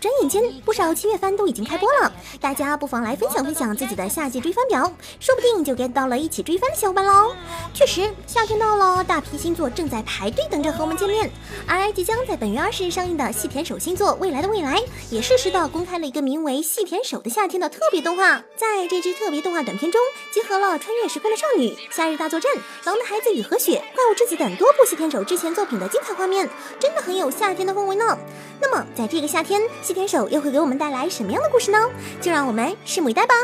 [0.00, 7.34] 转眼间，不少七月番都已经开播了，大家不妨来分享分享自己的夏季追番表，说不定就 get 到了一起追番的小伙伴喽。
[7.74, 11.28] 确实，夏天到了，大批新作正在排队等着和我们见面。
[11.66, 14.76] 而即将在本月二十日上映的细田守新作《未来的未来》，
[15.10, 18.40] 也适时的公开了一个名为《细田守的夏天》的特别动画。
[18.56, 20.00] 在这支特别动画短片中，
[20.32, 22.52] 结合了穿越时空的少女、夏日大作战、
[22.84, 28.16] 狼的孩子与和雪、怪物之子等多部细田守之前作品的精彩画面，真的很有夏天的氛围呢。
[28.60, 31.78] 那么，在这个夏天，细田守又会给我们带来什么样的故事呢？
[32.20, 33.34] 就让我们拭目以待吧。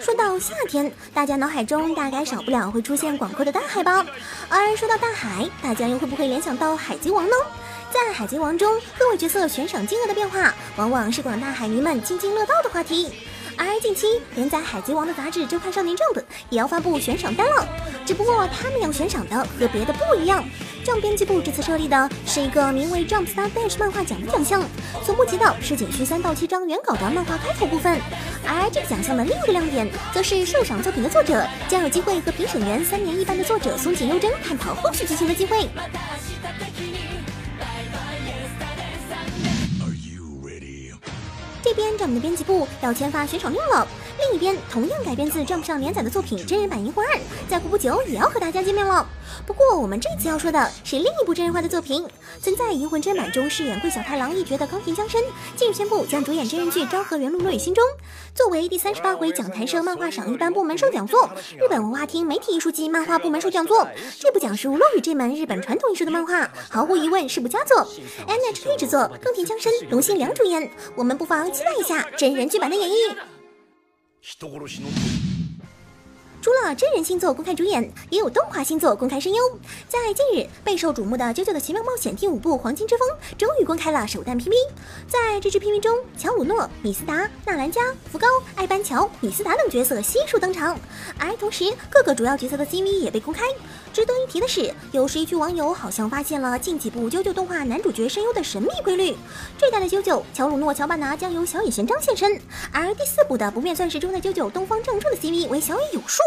[0.00, 4.04] 说到夏天，大家脑海中大概少不了会出现广阔的大海吧？
[4.48, 7.34] 而说到大海，大家又会不会联想到海贼王呢？
[7.90, 13.12] 在海贼王中，各位角色悬赏金额的变化，往往是广大海迷们津津乐道的话题。
[13.56, 17.66] 而近期连载《海贼王》的杂志《周刊少年 Jump》也要发布悬赏单了，
[18.04, 20.44] 只不过他们要悬赏的和别的不一样。
[20.84, 24.62] Jump 编辑部这次设立的是一个名为 Jump Star Dash 漫画奖的奖项，
[25.04, 28.00] 所募集的是仅需三到七张原稿的漫画开头部分。
[28.46, 35.68] 而这个奖项的另一个亮点，则是受赏作品的作者将有机会和评审员三年一班的作者松井优真探讨后续剧情的机会。
[41.76, 43.86] 这边 Jump 的编辑部要签发悬赏令了，
[44.18, 47.14] 另一边同样改编自 Jump 上连载的作品真人版《银魂二》，
[47.48, 49.06] 再过不久也要和大家见面了。
[49.46, 52.06] 不过我们这次要说的是另一部真人化的作品，
[52.40, 55.22] 曾在《银魂》真人版中饰演桂小太郎一角的冈田将生，
[55.54, 57.84] 近日宣布将主演真人剧《昭和元禄落雨心中》。
[58.34, 61.28] 作为第三十八回讲坛社漫画赏一般部门授奖作，
[61.58, 63.86] 日本文化厅媒体艺术及漫画部门授奖作，
[64.18, 67.86] 这部讲述落雨这门日本传统艺术的漫画，毫无疑问是部佳作。
[68.26, 73.35] NHK 制作，冈田将生、龙心良主演，我们不妨期待一下真人剧版的演绎。
[74.20, 74.88] 人殺しの
[76.46, 79.58] 除了真人星座公开主演，也有动画星座公开声优。
[79.88, 84.52] 在近日，备受瞩目的《啾啾的奇妙冒险》第五部《黄金之风》终于公开了首弹 PV。
[85.08, 90.78] 在这支 PV 中，乔鲁诺、米斯达、纳兰加、福高、艾班乔、米斯达等角色悉数登场，
[91.18, 93.42] 而同时各个主要角色的 CV 也被公开。
[93.92, 99.16] 值得一提的是，有十一区网友好像发现了近几部啾啾动画男主角声优的神秘规律。
[99.58, 102.40] 这代的啾啾乔鲁诺乔巴拿将由小野贤章现身，
[102.72, 106.22] 而第四部的不灭钻石中的啾啾东方正树的 CV 为小野有树。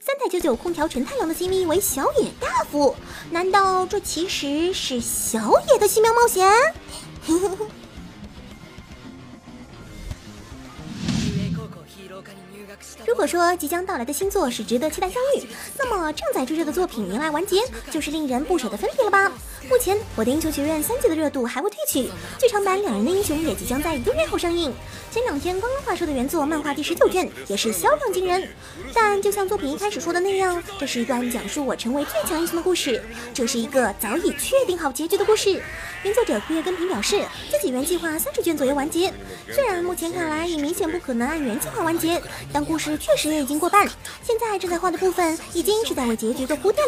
[0.00, 2.94] 三代九九空调陈太郎的 CV 为小野大夫，
[3.30, 6.50] 难道这其实是小野的奇妙冒险？
[13.06, 15.46] 如果说即将到来的新作是值得期待相遇，
[15.78, 19.32] 那么正在追热的作品迎来完结，就是令人不舍的分别了吧？
[19.68, 22.02] 目前，我的英雄学院三季的热度还未褪去，
[22.38, 24.72] 剧场版两人的英雄也即将在一个月后上映。
[25.10, 28.46] 前两天刚刚发售的原作漫画第十九卷也是销量惊人。
[28.92, 35.62] 但就像作品一开始说的那样，这是一段讲述我成为最强英雄的故事，这是一个早已确定好结局的故事。
[36.02, 39.12] 原作者枯叶根平表示，自己原计划三十卷左右完结，
[39.50, 42.20] 虽然目前看来已明显不可能按原计划完结，
[42.52, 43.88] 但故事确实也已经过半，
[44.22, 46.86] 现在正在画的部分已经是在为结局做铺垫。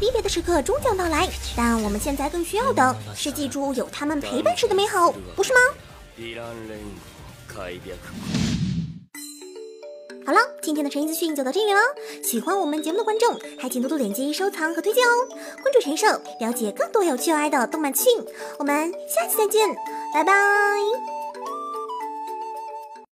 [0.00, 5.60] 离别的时刻终将到来，但我我们现在更需要的是记住有他们陪伴时的美好，不是吗？
[10.24, 11.80] 好了，今天的陈毅资讯就到这里了。
[12.24, 15.10] 喜欢我们节目的观众，还请多多点击收藏和推荐哦。
[15.60, 16.06] 关注陈兽，
[16.40, 18.24] 了解更多有趣有爱的动漫资讯。
[18.58, 19.68] 我们下期再见，
[20.14, 20.32] 拜拜。